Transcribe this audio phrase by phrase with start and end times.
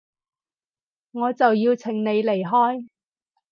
[1.11, 2.87] 我就要請你離開